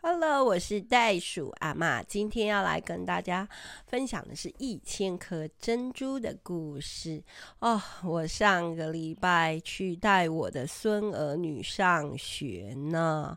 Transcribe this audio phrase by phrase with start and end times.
[0.00, 3.48] Hello，我是袋鼠阿妈，今天要来跟大家
[3.88, 7.20] 分享的是一千颗珍珠的故事
[7.58, 7.82] 哦。
[8.04, 13.36] 我上个礼拜去带我的孙儿女上学呢，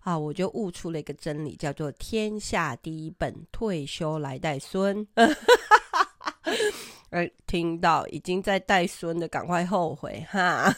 [0.00, 5.06] 啊，我就悟出了一个真理，叫做“天下第一本，退休来带孙”。
[7.10, 10.74] 而听到已经在带孙的，赶快后悔哈！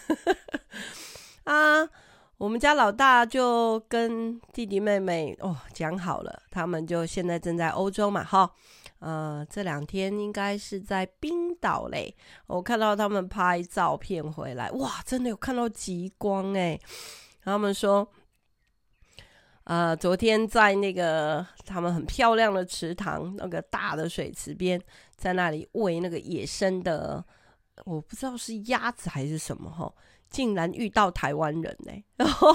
[1.44, 1.88] 啊。
[2.40, 8.50] 我们家老大就跟弟弟妹妹哦讲好了，他们就现在正在欧洲嘛，哈，
[9.00, 12.16] 呃，这两天应该是在冰岛嘞。
[12.46, 16.80] 我看到他们拍照片回来，哇，真的有看到极光哎。
[17.44, 18.10] 他们说，
[19.64, 24.80] 呃，昨天在那个他们很漂亮的池塘，那个大的水池边，
[25.14, 27.22] 在那里喂那个野生的，
[27.84, 29.92] 我不知道是鸭子还是什么哈。
[30.30, 32.54] 竟然遇到台湾人呢， 然后，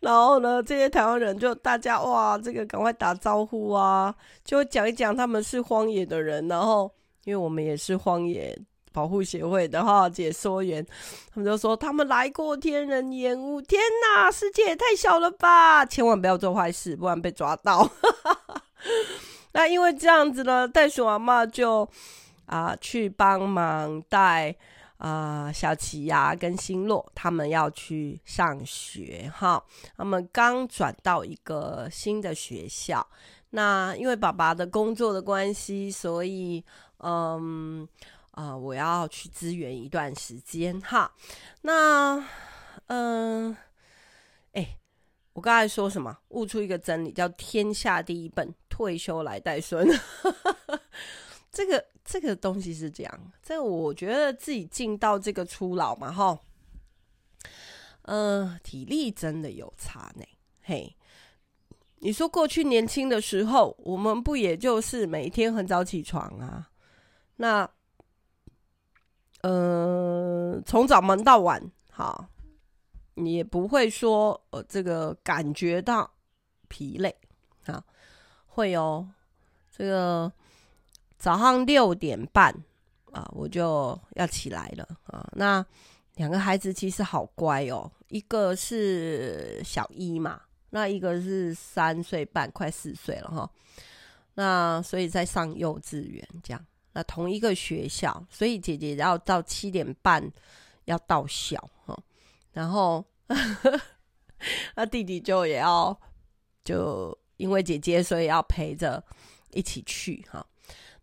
[0.00, 4.12] 然后呢，这些台湾人就大家哇，这个赶快打招呼啊，
[4.44, 6.92] 就讲一讲他们是荒野的人，然后
[7.24, 8.58] 因为我们也是荒野
[8.92, 10.84] 保护协会的哈解说员，
[11.32, 17.88] 他们就说他们来过天人烟雾，天哪，世界也太小了吧，千万不要做坏事，不然被抓到。
[19.52, 21.88] 那因为这样子呢，袋鼠阿妈就
[22.46, 24.56] 啊去帮忙带。
[24.98, 29.64] 啊、小琪呀，跟星洛他们要去上学哈。
[29.96, 33.06] 他们刚转到一个新的学校，
[33.50, 36.62] 那因为爸爸的工作的关系，所以
[36.98, 37.88] 嗯
[38.32, 41.12] 啊、我要去支援一段时间哈。
[41.62, 42.24] 那
[42.86, 43.56] 嗯，
[44.52, 44.78] 哎、
[45.32, 46.16] 我刚才说什么？
[46.28, 49.88] 悟出一个真理，叫天下第一笨，退休来带孙。
[51.50, 56.40] 这个这个东西是这样，这个我觉得自己进到这个初老嘛，哈，
[58.04, 60.24] 嗯、呃，体力真的有差呢。
[60.62, 60.96] 嘿，
[61.98, 66.70] 你说过去年轻的时候，我们不也就是每天很早起床啊？
[67.36, 67.70] 那，
[69.42, 72.26] 呃，从早忙到晚，好，
[73.16, 76.10] 你也不会说呃这个感觉到
[76.68, 77.14] 疲累
[77.66, 77.84] 啊，
[78.46, 79.06] 会有
[79.70, 80.32] 这个。
[81.18, 82.54] 早上六点半
[83.12, 85.28] 啊，我就要起来了啊。
[85.32, 85.64] 那
[86.14, 90.40] 两个孩子其实好乖哦，一个是小一嘛，
[90.70, 93.50] 那一个是三岁半，快四岁了哈。
[94.34, 100.22] 那所以在上幼稚园这样，那同一个学校，所以姐姐要到七点半
[100.84, 101.98] 要到校哈。
[102.52, 103.04] 然后
[104.76, 105.98] 那弟弟就也要，
[106.64, 109.02] 就因为姐姐，所以要陪着
[109.50, 110.46] 一起去哈。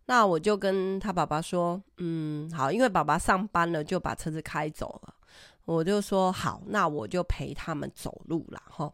[0.08, 5.14] 那我就跟他爸爸说，嗯，好，因为爸爸上班了，就把车子开走了。
[5.66, 8.92] 我就说好，那我就陪他们走路了哈。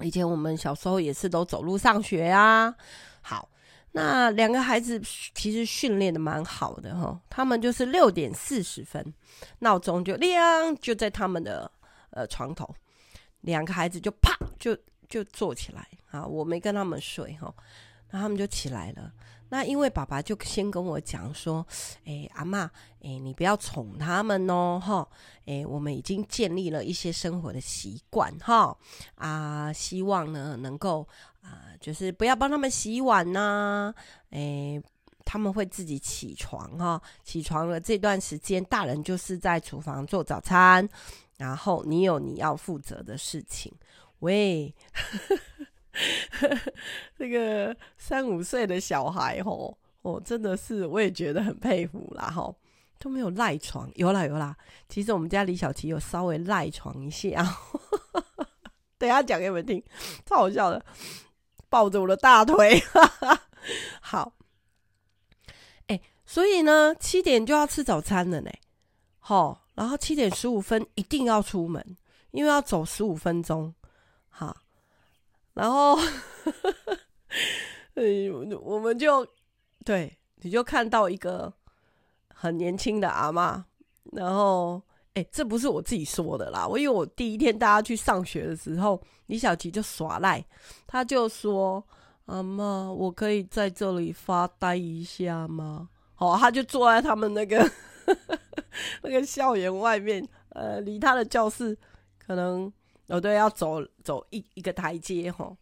[0.00, 2.74] 以前我们小时候也是都走路上学啊。
[3.20, 3.48] 好，
[3.92, 5.00] 那两个孩子
[5.34, 7.20] 其实训练的蛮好的哈。
[7.30, 9.14] 他们就是六点四十分，
[9.60, 11.70] 闹钟就亮，就在他们的
[12.10, 12.74] 呃床头，
[13.42, 14.76] 两个孩子就啪就
[15.08, 16.26] 就坐起来啊。
[16.26, 17.54] 我没跟他们睡哈，
[18.08, 19.12] 然后他们就起来了。
[19.50, 21.66] 那因为爸爸就先跟我讲说，
[22.04, 22.70] 哎，阿妈，
[23.00, 25.08] 哎，你不要宠他们哦，哈，
[25.46, 28.76] 哎，我们已经建立了一些生活的习惯，哈，
[29.14, 31.08] 啊，希望呢能够
[31.42, 33.94] 啊，就是不要帮他们洗碗呐，
[34.30, 34.78] 哎，
[35.24, 40.86] 他们会自己起床哈，起床了这段时间，大人就是在厨房做早餐，
[41.38, 43.72] 然后你有你要负责的事情，
[44.18, 44.74] 喂。
[47.18, 52.54] 这个三五岁的小孩吼，我，真的是我也觉得很佩服啦吼，
[52.98, 54.56] 都没有赖床，有啦有啦。
[54.88, 57.44] 其实我们家李小琪有稍微赖床一下，
[58.96, 59.82] 等下讲给你们听，
[60.24, 60.84] 超好笑的，
[61.68, 62.82] 抱着我的大腿。
[64.00, 64.32] 好，
[65.88, 68.50] 哎，所以呢，七点就要吃早餐了呢，
[69.18, 71.96] 好，然后七点十五分一定要出门，
[72.30, 73.74] 因为要走十五分钟，
[74.28, 74.56] 好。
[75.58, 75.98] 然后，
[77.94, 79.26] 嗯，我们就
[79.84, 81.52] 对，你就看到一个
[82.32, 83.60] 很年轻的阿嬷。
[84.12, 84.80] 然后，
[85.14, 90.44] 哎，这不是我自己说的啦，我因为我第一天大家去上学的时候，李小琪就耍赖，
[90.86, 91.84] 他就说
[92.26, 95.88] ：“阿嬷，我可以在这里发呆一下吗？”
[96.18, 97.68] 哦，他就坐在他们那个
[99.02, 101.76] 那个校园外面，呃，离他的教室
[102.16, 102.72] 可能。
[103.08, 105.56] 哦，对，要走走一一个台阶，吼，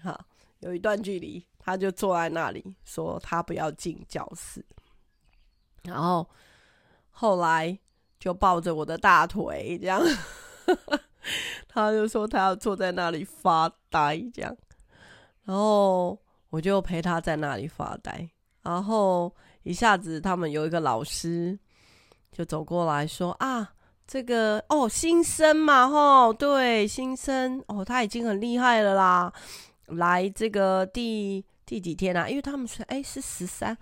[0.00, 0.18] 哈，
[0.60, 4.64] 有一段距离，他就坐在那里，说他不要进教室，
[5.82, 6.28] 然后
[7.10, 7.76] 后来
[8.18, 10.00] 就抱着我的大腿，这样，
[11.66, 14.56] 他就说他要坐在那里发呆，这样，
[15.44, 16.16] 然后
[16.50, 18.30] 我就陪他在那里发呆，
[18.62, 19.34] 然后
[19.64, 21.58] 一下子他们有一个老师
[22.30, 23.74] 就走过来说啊，
[24.12, 29.32] 这个哦新生嘛吼，对新生哦他已经很厉害了啦，
[29.86, 32.28] 来这个第第几天啊？
[32.28, 33.74] 因为他们说哎是十三，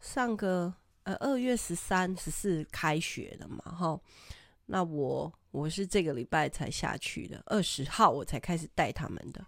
[0.00, 0.74] 上个
[1.04, 4.00] 呃二月十三十四开学的嘛哈，
[4.66, 5.32] 那我。
[5.52, 9.42] 我是这个礼拜才下去的，二十号我才开始带他们的。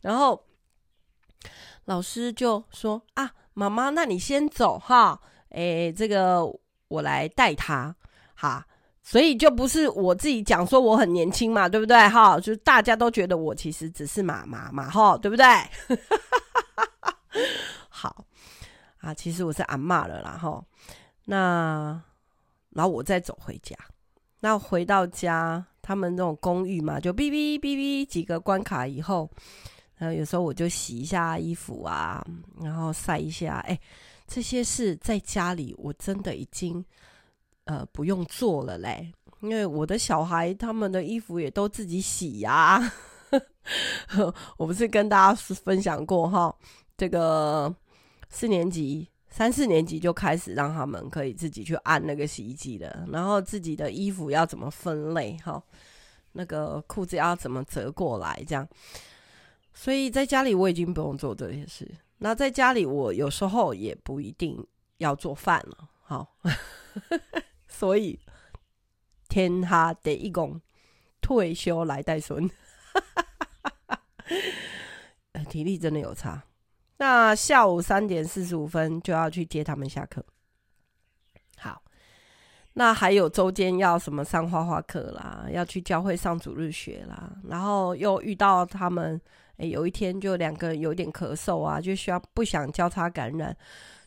[0.00, 0.42] 然后
[1.84, 5.20] 老师就说：“啊，妈妈，那你先走哈，
[5.50, 6.46] 诶，这个
[6.88, 7.94] 我来带他
[8.34, 8.66] 哈。”
[9.02, 11.96] 所以就不是我自己讲说我很年轻嘛，对不对？
[12.08, 15.46] 哈，就是大家都觉得我其实只是妈妈嘛，哈，对不对？
[17.88, 18.24] 好
[18.98, 20.62] 啊，其实我是阿嬷了啦，哈。
[21.24, 22.00] 那
[22.70, 23.76] 然后我再走回家。
[24.40, 29.30] 那回到家，他们那种公寓嘛，就哔哔哔哔几个关卡以后，
[29.96, 32.24] 然后有时候我就洗一下衣服啊，
[32.62, 33.58] 然后晒一下。
[33.66, 33.78] 哎，
[34.26, 36.84] 这些事在家里我真的已经
[37.64, 42.92] 呃不用做了嘞，因为我的小孩他们的衣服也都自己洗呀。
[44.56, 46.54] 我不是跟大家分享过哈，
[46.96, 47.74] 这个
[48.28, 49.08] 四年级。
[49.32, 55.62] 三四年级就开始让他们可以自己去按那个洗衣机的，然后自己的衣服要怎么分类哈，
[56.32, 58.68] 那个裤子要怎么折过来这样。
[59.72, 61.88] 所以在家里我已经不用做这些事。
[62.18, 64.66] 那在家里我有时候也不一定
[64.98, 66.26] 要做饭了，好，
[67.80, 68.20] 所以
[69.26, 70.60] 天下第一公
[71.22, 72.46] 退休来带孙，
[75.48, 76.42] 体力真的有差。
[76.98, 80.22] 那下午三点四十五分就要去接他们下课。
[81.56, 81.82] 好，
[82.74, 89.18] 那还有周间要什么上画画课啦，要去教会上主日学啦，然后又遇到他们，
[89.56, 93.56] 诶，有一天就两个人有点咳嗽啊，就需要不想交叉感染，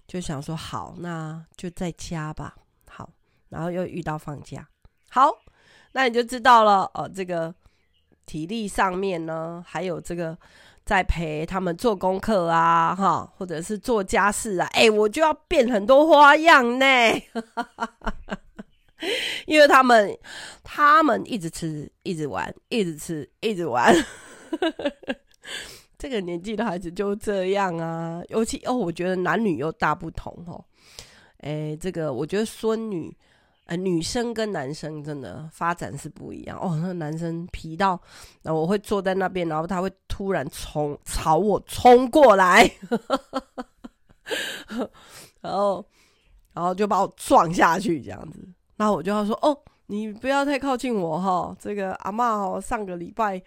[0.05, 2.55] 就想说好，那就在家吧。
[3.53, 4.67] 然后又遇到放假，
[5.09, 5.31] 好，
[5.91, 7.53] 那你就知道了哦，这个
[8.25, 10.35] 体力上面呢，还有这个。
[10.85, 16.85] 在陪他们做功课啊，哈，或者是做家事啊，哎、我就要变很多花样呢，
[19.47, 20.13] 因为他们
[20.61, 23.95] 他们一直吃，一直玩，一直吃，一直玩，
[25.97, 28.21] 这个年纪的孩子就这样啊。
[28.27, 30.65] 尤其哦，我觉得男女又大不同哦。
[31.37, 33.17] 哎、这个我觉得孙女。
[33.65, 36.77] 呃，女生跟男生真的发展是不一样哦。
[36.81, 37.97] 那男生皮到，
[38.41, 42.69] 那我会坐在那边，然后他会突然冲朝我冲过来，
[45.39, 45.85] 然后
[46.51, 48.45] 然后就把我撞下去这样子。
[48.75, 53.41] 然后我就要说：“哦，你不要太靠近我哈。”这个阿嬷哦，上个礼拜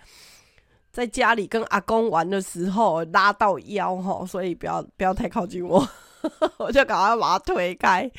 [0.90, 5.86] 在家里跟阿公玩的时候拉到腰哈，所以不要不要太靠近我，
[6.56, 8.10] 我就赶快把他推开，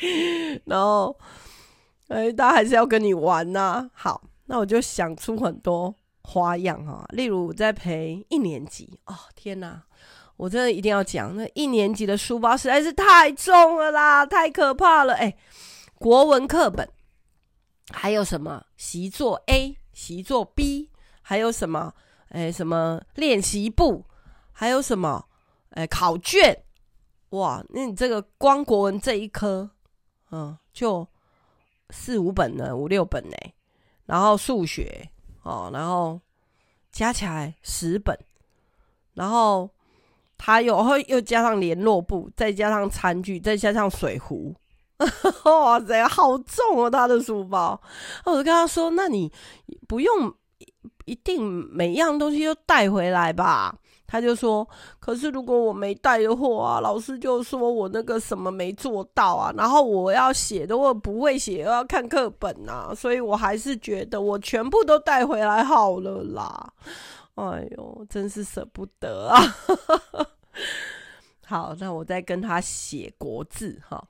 [0.65, 1.17] 然后。
[2.07, 5.93] 哎，大家还是要跟你玩呐、好，那我就想出很多
[6.23, 7.05] 花样哈。
[7.09, 9.81] 例如我在陪一年级哦，天哪，
[10.37, 15.15] 我真的一定要讲，那一年级的书包实在是太重了啦，太可怕了。
[15.15, 15.35] 哎，
[15.95, 16.87] 国文课本，
[17.91, 20.89] 还有什么习作 A、习作 B，
[21.21, 21.93] 还有什么
[22.29, 24.05] 哎什么练习簿，
[24.53, 25.25] 还有什么
[25.71, 26.63] 哎考卷，
[27.31, 29.71] 哇，那你这个光国文这一科，
[30.31, 31.05] 嗯，就。
[31.89, 33.35] 四五本呢，五六本呢，
[34.05, 35.09] 然后数学
[35.43, 36.19] 哦，然后
[36.91, 38.17] 加起来十本，
[39.13, 39.69] 然后
[40.37, 44.53] 他又会又加上联络簿，再加上餐具，再加上水壶，
[45.45, 46.89] 哇塞，好重哦！
[46.89, 47.79] 他的书包，
[48.25, 49.31] 我就跟他说：“那你
[49.87, 50.33] 不用
[51.05, 54.65] 一定每样东西都带回来吧。”他就说
[54.99, 59.53] ：“可是如果我没带的话，老师就说我那个什么没做到啊。
[59.57, 66.73] 然后我要写的我不会写，又要看课本啊，所以我还是觉得我全部都带回来好了啦。
[67.35, 69.41] 哎呦，真是舍不得啊！
[71.45, 74.01] 好，那我再跟他写国字哈。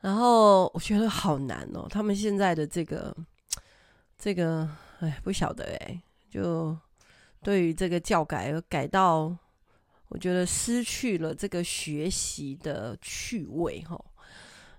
[0.00, 3.16] 然后我觉得好难哦，他们现在的这个
[4.18, 6.76] 这个，哎，不晓得哎，就。”
[7.42, 9.36] 对于这个教改，改到
[10.08, 14.02] 我觉得失去了这个学习的趣味哈，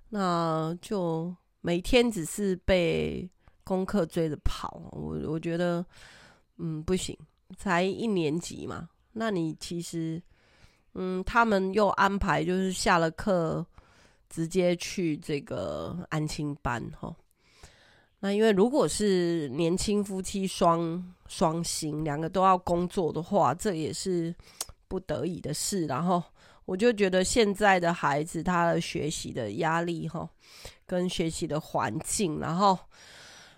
[0.10, 3.30] 那就每天只是被
[3.64, 5.86] 功课追着跑，我我觉得
[6.58, 7.18] 嗯不行，
[7.58, 10.22] 才一年级嘛，那你其实
[10.94, 13.66] 嗯他们又安排就是下了课
[14.30, 17.16] 直接去这个安亲班哈。
[18.22, 24.36] 那因为如果是年轻夫妻双双薪，两个都要工作的话，这也是
[24.90, 26.22] 不得已的事，然后
[26.66, 30.28] 我就觉得现在的孩子他的学习的压力哈，
[30.86, 32.78] 跟学习的环境，然后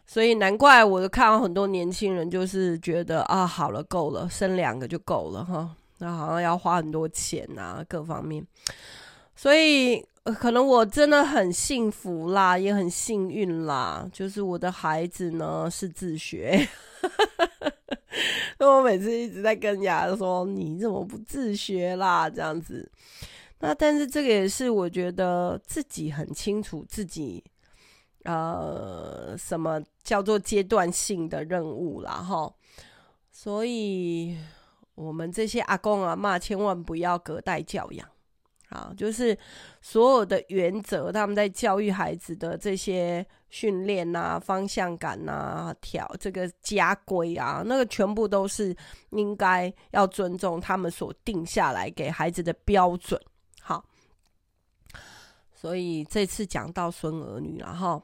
[0.05, 8.45] 所以难怪我就看到很多年轻人就是觉得啊，好了，够了，生两个就够了哈，那好像要花很多钱啊，各方面，
[9.35, 10.05] 所以。
[10.23, 14.07] 可能我真的很幸福啦，也很幸运啦。
[14.13, 16.67] 就是我的孩子呢是自学，
[18.59, 22.87] 那 我每次一直在跟人家说：“你怎么不自学啦？”这样子。
[23.59, 27.43] 那但是这个也是我觉得自己很清楚自己，
[28.23, 32.53] 呃，什么叫做阶段性的任务啦哈。
[33.31, 34.37] 所以
[34.93, 38.07] 我们这些阿公阿嬷千万不要隔代教养。
[38.71, 39.37] 啊，就是
[39.81, 48.75] 所有的原则，他们在教育孩子的这些训练啊、方向感啊、调这个家规啊，那个全部都是
[49.11, 53.21] 应该要尊重他们所定下来给孩子的标准。
[53.61, 53.85] 好，
[55.53, 58.01] 所以这次讲到孙儿女了哈，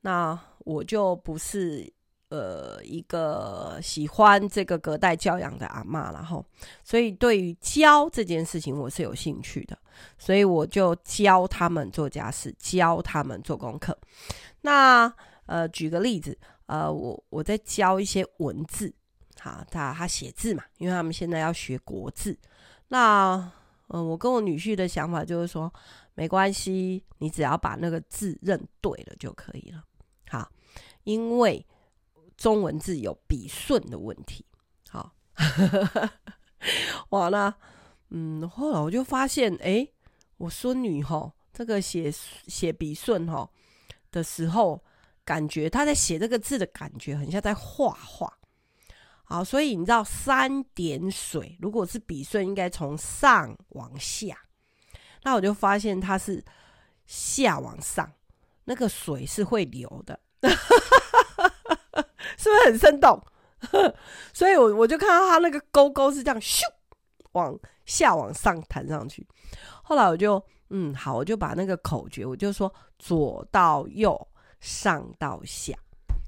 [0.00, 1.94] 那我就不是。
[2.28, 6.44] 呃，一个喜欢这个隔代教养的阿妈，然后，
[6.82, 9.78] 所以对于教这件事情，我是有兴趣的，
[10.18, 13.96] 所以我就教他们做家事，教他们做功课。
[14.62, 15.12] 那
[15.46, 18.92] 呃，举个例子，呃，我我在教一些文字，
[19.38, 22.36] 好，他他写字嘛，因为他们现在要学国字。
[22.88, 23.36] 那
[23.86, 25.72] 嗯、我跟我女婿的想法就是说，
[26.14, 29.84] 没关系，你只要把那个字认对了就可以了。
[30.28, 30.50] 好，
[31.04, 31.64] 因为。
[32.36, 34.44] 中文字有笔顺的问题，
[34.88, 35.12] 好，
[37.08, 37.56] 完了，
[38.10, 39.88] 嗯，后来我就发现，哎、
[40.36, 43.48] 我孙女哈，这个写写笔顺哈
[44.10, 44.82] 的时候，
[45.24, 48.32] 感觉她在写这个字的感觉很像在画画，
[49.24, 54.36] 好，所以你知道三点水，如果是笔顺，应该从上往下，
[55.22, 56.44] 那我就发现它是
[57.06, 58.12] 下往上，
[58.64, 60.20] 那个水是会流的。
[62.36, 63.20] 是不是很生动？
[64.32, 66.62] 所以我我就看到他那个勾勾是这样咻
[67.32, 69.26] 往下往上弹上去。
[69.82, 74.28] 后来我就嗯好，我就把那个口诀，我就说左到右，
[74.60, 75.74] 上到下。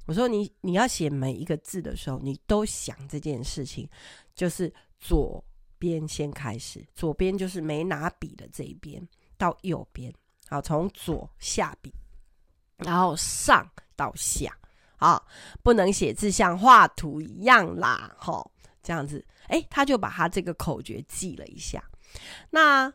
[0.07, 3.87] 我说你你要写每一个字的时候，你都想这件事情，
[4.35, 5.45] 就是左
[5.79, 10.13] 边先开始，左边就是没拿笔的这一边到右边，
[10.49, 11.93] 好，从左下笔，
[12.79, 14.58] 然后上到下。
[14.99, 15.23] 啊，
[15.63, 18.51] 不能写字像画图一样啦，吼，
[18.83, 21.83] 这样子，哎，他就把他这个口诀记了一下，
[22.51, 22.93] 那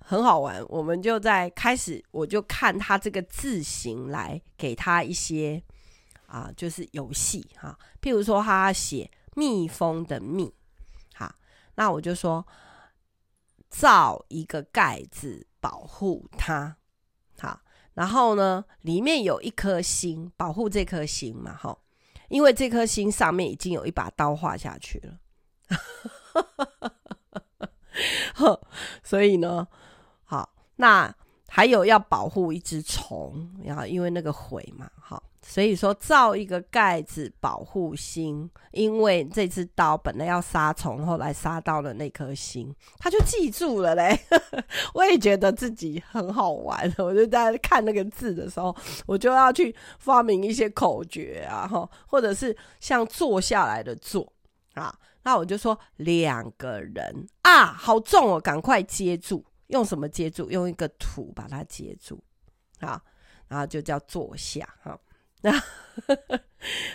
[0.00, 0.64] 很好玩。
[0.68, 5.62] 我们就在开始，我就看他这个字形来给他一些
[6.26, 7.78] 啊，就是游戏哈。
[8.00, 10.52] 譬如说，他写蜜蜂的蜜，
[11.14, 11.32] 好，
[11.76, 12.44] 那我就说
[13.70, 16.76] 造一个盖子保护它，
[17.38, 17.60] 好。
[17.94, 21.76] 然后呢，里面有一颗心，保护这颗心嘛，哈，
[22.28, 25.18] 因为这颗心上面已经有一把刀划下去了，
[29.04, 29.68] 所以呢，
[30.24, 31.14] 好，那
[31.54, 35.22] 还有要保护一只虫，然后因为那个悔嘛，好。
[35.44, 44.18] 所以说，造一个盖子保护心，因为这支刀本来要杀虫，后来杀到了那颗心，他就记住了嘞。
[44.94, 54.32] 我也觉得自己很好玩，我就在看那个字的时候，我就要去发明一些口诀啊，哈，或者是像坐下来的坐
[54.72, 54.94] 啊，
[55.24, 60.48] 那我就说两个人啊，好重哦，赶快接住，用什么接住？
[60.50, 62.22] 用一个土把它接住，
[62.80, 63.00] 好，
[63.48, 64.98] 然后就叫坐下， 哈。
[65.40, 65.50] 那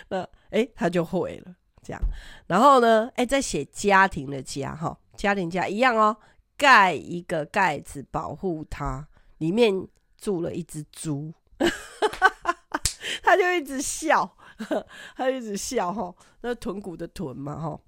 [0.08, 2.00] 那哎，他就会了这样。
[2.46, 6.16] 然后呢，哎，再写家庭的家哈，家庭家一样哦，
[6.56, 9.06] 盖一个盖子保护它，
[9.38, 11.34] 里面住了一只猪，
[13.22, 14.36] 他就一直笑，
[15.14, 17.80] 他一直笑哈，那豚骨的豚嘛哈。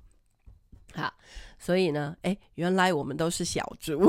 [0.93, 1.15] 好，
[1.63, 4.01] 所以呢，哎，原来我们都是小猪，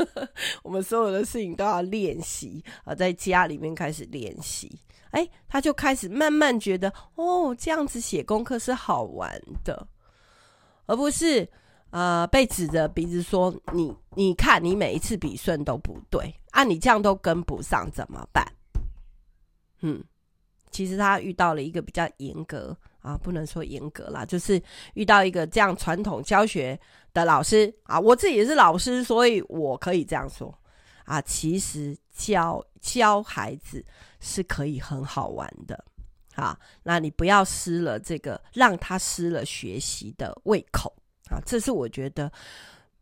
[0.64, 4.80] 我们所有的事情都要练习啊，在家里面开始练习。
[5.10, 9.30] 哎，他就开始慢慢觉得，哦，这样子写功课是好玩
[9.62, 9.86] 的，
[10.86, 11.46] 而不是
[11.90, 18.44] 呃被指着鼻子说你，你看你每一次笔顺都不对啊，你这样都跟不上怎么办？
[19.80, 20.02] 嗯，
[20.76, 24.60] 其实他遇到了一个比较严格啊，不能说严格啦，就是
[24.94, 26.78] 遇到一个这样传统教学
[27.14, 30.52] 的老师啊，我自己也是老师，所以我可以这样说
[31.04, 33.84] 啊，其实教教孩子。
[34.18, 35.84] 是可以很好玩的，
[36.34, 40.92] 好，那你不要失了这个，让他失了学习的胃口
[41.30, 41.38] 啊！
[41.44, 42.32] 这是我觉得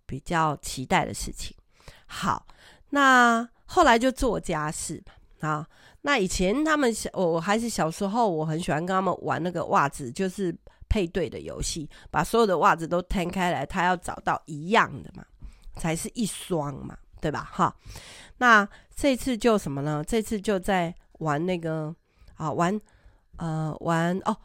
[0.04, 1.56] 比较期待的事情。
[2.04, 2.46] 好，
[2.90, 5.02] 那后来就做家事
[5.44, 5.66] 啊。
[6.02, 10.54] 那以前他们小，我还是小时候，我很喜欢跟他们玩那个袜子，就是
[10.88, 15.24] 配对的游戏，把所有的袜子都摊开来，他要找到一样的嘛，
[15.76, 17.48] 才是一双嘛，对吧？
[17.52, 17.74] 哈，
[18.38, 20.04] 那这次就什么呢？
[20.06, 21.94] 这次就在玩那个
[22.34, 22.80] 啊，玩
[23.36, 24.36] 呃玩哦，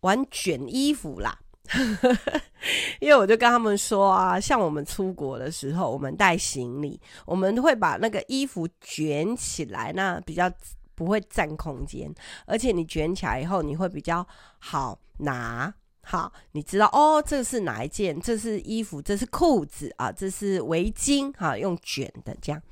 [0.00, 1.38] 玩卷衣服啦。
[3.00, 10.50] 因为我就跟他们说啊，像我们出国的时候，我们带行李，我们会把那个衣服卷起来，那比较
[10.94, 12.12] 不会占空间，
[12.46, 14.26] 而且你卷起来以后，你会比较
[14.58, 15.72] 好拿。
[16.08, 18.20] 好，你知道哦，这是哪一件？
[18.20, 22.62] 这是衣服，这是裤子啊，这是围巾，哈，用卷的这样。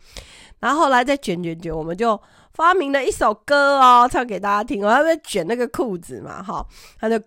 [0.60, 2.20] 然后后来再卷卷卷，我们就
[2.52, 6.66] 发明了一首歌哦，唱给大家听我要不要卷那个裤子嘛，哈，
[6.98, 7.20] 他就。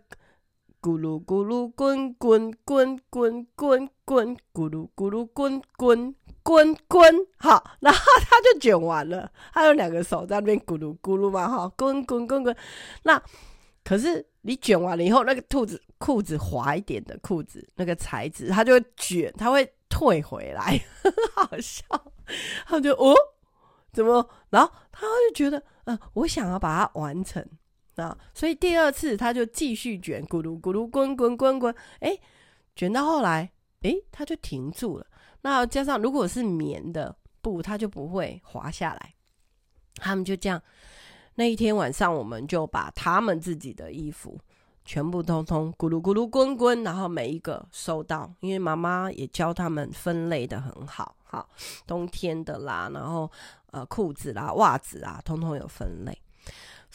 [0.88, 12.56] 咕噜咕噜滚滚滚滚滚滚，咕噜咕噜滚滚滚滚，好，然后他就卷完了，他有两个手在那边咕噜咕噜嘛，哈，滚滚滚滚。
[13.04, 13.22] 那
[13.84, 20.82] 可是你卷完了以后，那个兔子裤子滑一点的裤子，那个材质，它就会卷，它会退回来，
[21.36, 21.84] 好笑。
[22.66, 23.14] 他就哦，
[23.92, 24.26] 怎么？
[24.50, 27.46] 然后他就觉得，嗯、我想要把它完成。
[27.98, 32.18] 啊，所以第二次他就继续卷，咕噜咕噜滚滚滚滚，哎，
[32.76, 33.52] 卷到后来，
[33.82, 35.06] 哎，他就停住了。
[35.42, 39.14] 那加上如果是棉的布，它就不会滑下来。
[39.96, 40.62] 他们就这样，
[41.36, 44.40] 那一天晚上，我们就把他们自己的衣服
[44.86, 51.50] 全部通通咕噜咕噜滚滚，然后每一个收到，因为妈妈也教他们分类得很好，好，
[51.88, 53.32] 冬天的啦，然后
[53.72, 56.16] 呃裤子啦、袜子啊，通通有分类。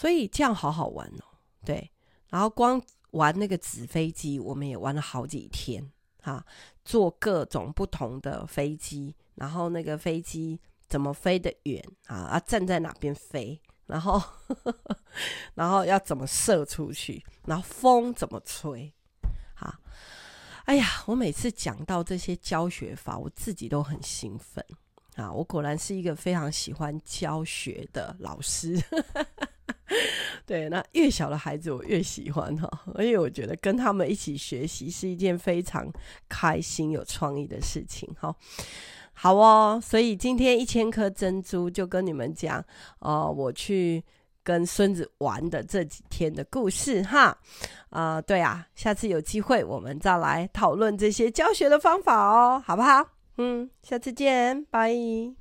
[0.03, 1.25] 所以这样好好玩哦，
[1.65, 1.89] 对。
[2.29, 2.83] 然后光
[3.13, 5.89] 玩那个纸飞机，我们也玩了好几天
[6.23, 6.45] 啊，
[6.85, 12.17] 坐各种不同的飞机，然后那个飞机怎么飞得远啊？
[12.17, 13.63] 啊，站在哪边飞？
[13.87, 14.21] 然后，
[15.55, 17.25] 然后要怎么射出去？
[17.47, 18.93] 然后风怎么吹？
[19.55, 19.79] 啊，
[20.65, 24.67] 哎呀，我每次讲到这些教学法，我自己都很兴奋
[25.15, 25.33] 啊！
[25.33, 28.83] 我果然是一个非常喜欢教学的老师。
[30.47, 35.87] 对，那越小的孩子我越喜欢哈，因为我觉得跟他们一起学习是一件非常
[36.29, 38.35] 开心、有创意的事情哈。
[39.13, 42.65] 好哦，所以今天一千颗珍珠就跟你们讲、
[43.01, 44.03] 我去
[44.43, 47.37] 跟孙子玩的这几天的故事哈。
[47.91, 53.07] 啊、对啊，下次有机会我们再来讨论这些教学的方法哦，好不好？
[53.37, 54.93] 嗯，下次见，拜。